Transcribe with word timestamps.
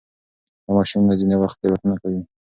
دا 0.63 0.69
ماشینونه 0.77 1.13
ځینې 1.19 1.35
وخت 1.37 1.57
تېروتنه 1.61 1.95
کوي. 2.01 2.21